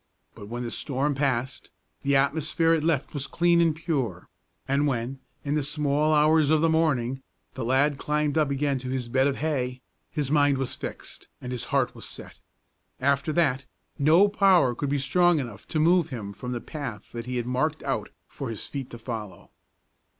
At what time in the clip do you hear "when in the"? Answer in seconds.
4.87-5.61